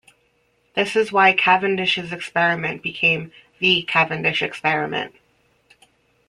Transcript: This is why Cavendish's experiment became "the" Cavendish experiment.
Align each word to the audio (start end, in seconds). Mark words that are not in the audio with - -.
This 0.73 0.95
is 0.95 1.11
why 1.11 1.31
Cavendish's 1.33 2.11
experiment 2.11 2.81
became 2.81 3.31
"the" 3.59 3.83
Cavendish 3.83 4.41
experiment. 4.41 5.13